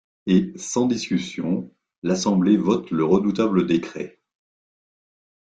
[0.25, 4.19] Et, sans discussion, l'Assemblée vote le redoutable décret.